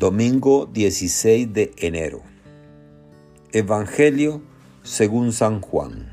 [0.00, 2.22] Domingo 16 de enero.
[3.52, 4.40] Evangelio
[4.82, 6.10] según San Juan.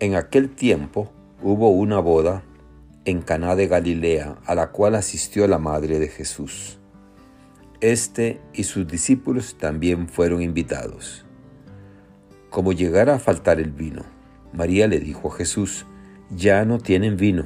[0.00, 1.10] En aquel tiempo
[1.42, 2.42] hubo una boda
[3.06, 6.78] en Caná de Galilea a la cual asistió la madre de Jesús.
[7.80, 11.24] Este y sus discípulos también fueron invitados.
[12.50, 14.02] Como llegara a faltar el vino,
[14.52, 15.86] María le dijo a Jesús,
[16.28, 17.44] ya no tienen vino.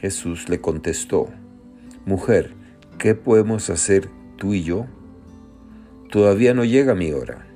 [0.00, 1.30] Jesús le contestó,
[2.06, 2.61] Mujer,
[2.98, 4.86] ¿qué podemos hacer tú y yo?
[6.10, 7.46] Todavía no llega mi hora.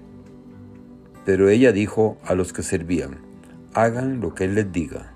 [1.25, 3.19] Pero ella dijo a los que servían,
[3.75, 5.13] hagan lo que él les diga.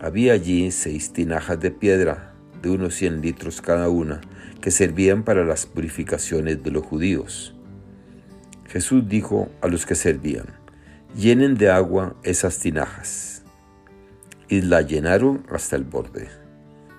[0.00, 2.30] Había allí seis tinajas de piedra
[2.62, 4.20] de unos cien litros cada una,
[4.60, 7.54] que servían para las purificaciones de los judíos.
[8.66, 10.46] Jesús dijo a los que servían,
[11.16, 13.42] llenen de agua esas tinajas.
[14.48, 16.28] Y la llenaron hasta el borde.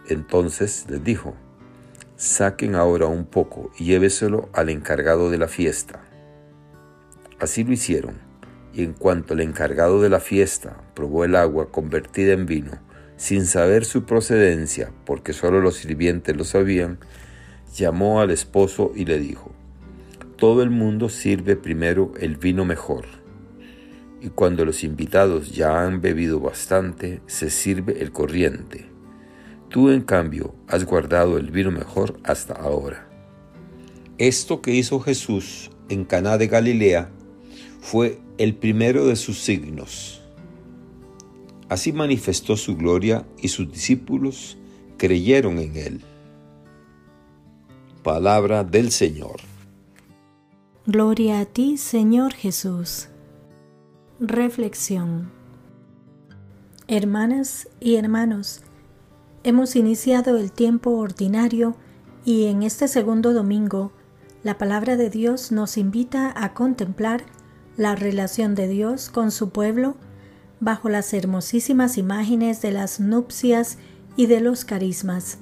[0.08, 1.36] Entonces les dijo,
[2.21, 6.03] saquen ahora un poco y lléveselo al encargado de la fiesta.
[7.39, 8.19] Así lo hicieron,
[8.75, 12.73] y en cuanto el encargado de la fiesta probó el agua convertida en vino,
[13.17, 16.99] sin saber su procedencia, porque solo los sirvientes lo sabían,
[17.73, 19.52] llamó al esposo y le dijo,
[20.36, 23.05] Todo el mundo sirve primero el vino mejor,
[24.22, 28.91] y cuando los invitados ya han bebido bastante, se sirve el corriente
[29.72, 33.08] Tú, en cambio, has guardado el vino mejor hasta ahora.
[34.17, 37.09] Esto que hizo Jesús en Caná de Galilea
[37.80, 40.22] fue el primero de sus signos.
[41.69, 44.58] Así manifestó su gloria y sus discípulos
[44.97, 46.02] creyeron en él.
[48.03, 49.38] Palabra del Señor.
[50.86, 53.08] Gloria a ti, Señor Jesús.
[54.19, 55.31] Reflexión.
[56.89, 58.64] Hermanas y hermanos,
[59.44, 61.75] Hemos iniciado el tiempo ordinario
[62.23, 63.92] y en este segundo domingo
[64.44, 67.23] la palabra de Dios nos invita a contemplar
[67.76, 69.95] la relación de Dios con su pueblo
[70.60, 73.80] bajo las hermosísimas imágenes de las nupcias
[74.15, 75.39] y de los carismas.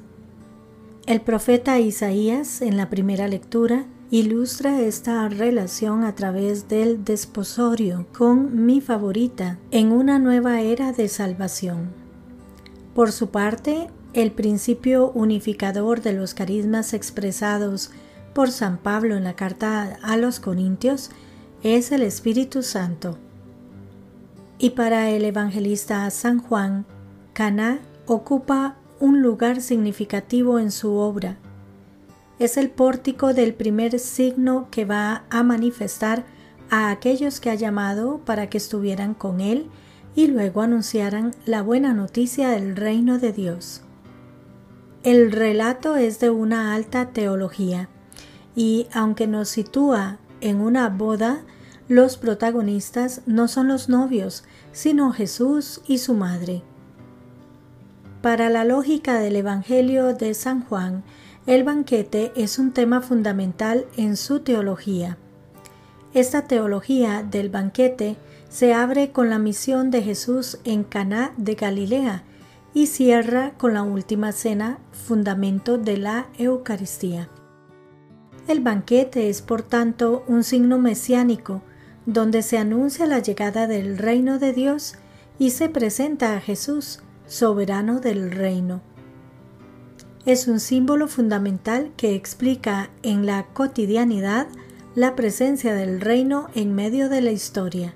[1.06, 8.66] El profeta Isaías en la primera lectura ilustra esta relación a través del desposorio con
[8.66, 11.90] mi favorita en una nueva era de salvación.
[13.00, 17.92] Por su parte, el principio unificador de los carismas expresados
[18.34, 21.12] por San Pablo en la carta a los Corintios
[21.62, 23.18] es el Espíritu Santo.
[24.58, 26.86] Y para el evangelista San Juan,
[27.34, 31.38] Caná ocupa un lugar significativo en su obra.
[32.40, 36.26] Es el pórtico del primer signo que va a manifestar
[36.70, 39.68] a aquellos que ha llamado para que estuvieran con él
[40.16, 43.84] y luego anunciaran la buena noticia del reino de Dios.
[45.04, 47.88] El relato es de una alta teología
[48.54, 51.40] y aunque nos sitúa en una boda,
[51.88, 54.44] los protagonistas no son los novios,
[54.74, 56.64] sino Jesús y su madre.
[58.22, 61.04] Para la lógica del Evangelio de San Juan,
[61.48, 65.18] el banquete es un tema fundamental en su teología.
[66.14, 68.18] Esta teología del banquete
[68.50, 72.24] se abre con la misión de Jesús en Caná de Galilea
[72.74, 77.30] y cierra con la última cena, fundamento de la Eucaristía.
[78.48, 81.62] El banquete es por tanto un signo mesiánico
[82.06, 84.96] donde se anuncia la llegada del reino de Dios
[85.38, 88.82] y se presenta a Jesús, soberano del reino.
[90.26, 94.48] Es un símbolo fundamental que explica en la cotidianidad
[94.96, 97.94] la presencia del reino en medio de la historia.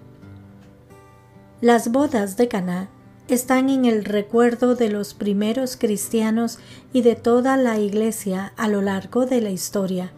[1.59, 2.89] Las bodas de Caná
[3.28, 6.59] están en el recuerdo de los primeros cristianos
[6.91, 10.11] y de toda la Iglesia a lo largo de la historia,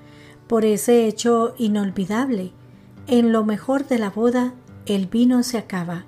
[0.47, 2.51] por ese hecho inolvidable.
[3.07, 4.53] En lo mejor de la boda,
[4.85, 6.05] el vino se acaba.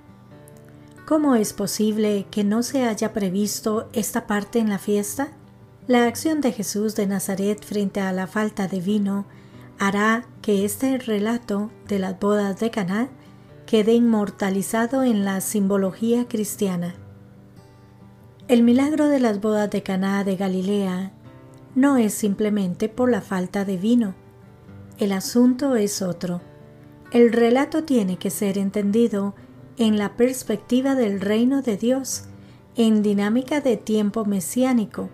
[1.06, 5.30] ¿Cómo es posible que no se haya previsto esta parte en la fiesta?
[5.88, 9.25] La acción de Jesús de Nazaret frente a la falta de vino
[9.80, 13.10] hará que este relato de las bodas de Caná
[13.68, 16.96] quede inmortalizado en la simbología cristiana.
[18.48, 21.12] El milagro de las bodas de Caná de Galilea
[21.75, 24.16] no es simplemente por la falta de vino.
[24.98, 26.42] El asunto es otro.
[27.12, 29.36] El relato tiene que ser entendido
[29.75, 32.24] en la perspectiva del reino de Dios,
[32.78, 35.10] en dinámica de tiempo mesiánico.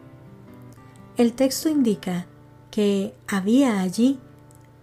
[1.18, 2.28] El texto indica
[2.70, 4.20] que había allí,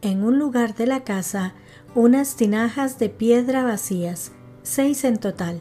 [0.03, 1.55] en un lugar de la casa,
[1.95, 4.33] unas tinajas de piedra vacías,
[4.63, 5.61] seis en total.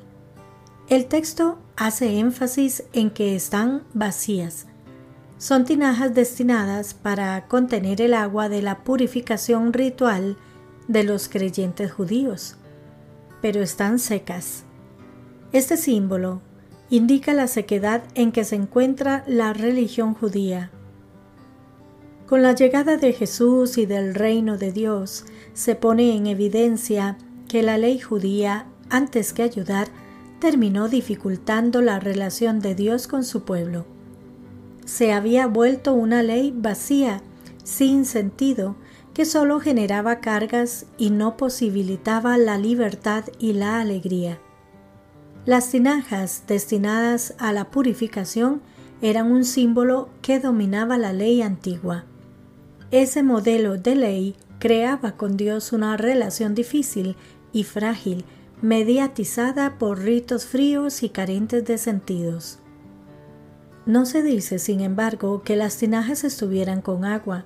[0.88, 4.68] El texto hace énfasis en que están vacías.
[5.38, 10.38] Son tinajas destinadas para contener el agua de la purificación ritual
[10.88, 12.58] de los creyentes judíos,
[13.42, 14.64] pero están secas.
[15.52, 16.42] Este símbolo
[16.90, 20.72] indica la sequedad en que se encuentra la religión judía.
[22.30, 27.18] Con la llegada de Jesús y del reino de Dios, se pone en evidencia
[27.48, 29.88] que la ley judía, antes que ayudar,
[30.40, 33.88] terminó dificultando la relación de Dios con su pueblo.
[34.86, 37.24] Se había vuelto una ley vacía,
[37.64, 38.76] sin sentido,
[39.16, 44.38] que solo generaba cargas y no posibilitaba la libertad y la alegría.
[45.48, 48.62] Las tinajas destinadas a la purificación
[49.02, 52.06] eran un símbolo que dominaba la ley antigua.
[52.92, 57.16] Ese modelo de ley creaba con Dios una relación difícil
[57.54, 58.26] y frágil,
[58.62, 62.60] mediatizada por ritos fríos y carentes de sentidos.
[63.86, 67.46] No se dice, sin embargo, que las tinajas estuvieran con agua.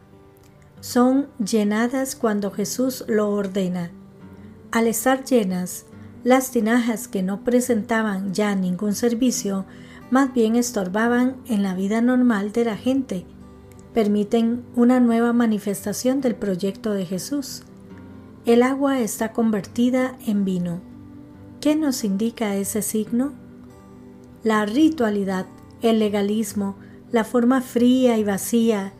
[0.79, 3.91] Son llenadas cuando Jesús lo ordena.
[4.71, 5.85] Al estar llenas,
[6.23, 9.65] las tinajas que no presentaban ya ningún servicio,
[10.09, 13.25] más bien estorbaban en la vida normal de la gente,
[13.93, 17.63] permiten una nueva manifestación del proyecto de Jesús.
[18.45, 20.81] El agua está convertida en vino.
[21.61, 23.33] ¿Qué nos indica ese signo?
[24.43, 25.45] La ritualidad,
[25.81, 26.75] el legalismo,
[27.11, 28.93] la forma fría y vacía,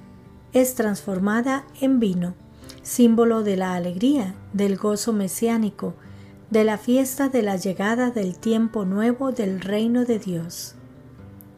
[0.53, 2.35] es transformada en vino,
[2.83, 5.95] símbolo de la alegría, del gozo mesiánico,
[6.51, 10.75] de la fiesta de la llegada del tiempo nuevo del reino de Dios.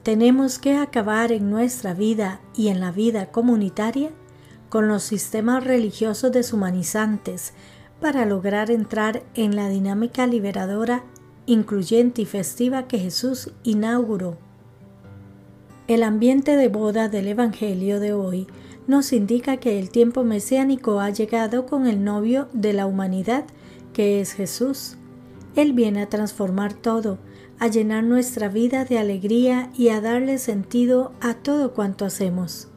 [0.05, 4.11] Tenemos que acabar en nuestra vida y en la vida comunitaria
[4.69, 7.53] con los sistemas religiosos deshumanizantes
[7.99, 11.03] para lograr entrar en la dinámica liberadora,
[11.47, 14.37] incluyente y festiva que Jesús inauguró.
[15.87, 18.45] El ambiente de boda del Evangelio de hoy
[18.85, 23.45] nos indica que el tiempo mesiánico ha llegado con el novio de la humanidad
[23.91, 24.97] que es Jesús.
[25.55, 27.17] Él viene a transformar todo,
[27.59, 32.67] a llenar nuestra vida de alegría y a darle sentido a todo cuanto hacemos.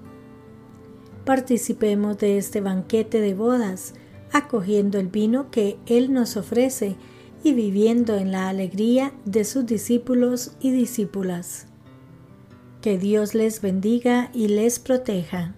[1.25, 3.95] Participemos de este banquete de bodas,
[4.33, 6.97] acogiendo el vino que Él nos ofrece
[7.43, 11.67] y viviendo en la alegría de sus discípulos y discípulas.
[12.81, 15.58] Que Dios les bendiga y les proteja.